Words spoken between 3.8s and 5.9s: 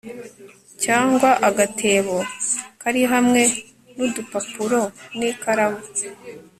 n'udupapuro n'ikaramu